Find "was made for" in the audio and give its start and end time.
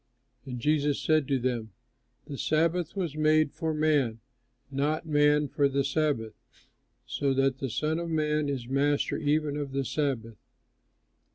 2.95-3.71